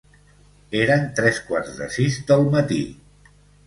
[0.79, 2.85] Eren tres quarts de sis del matí.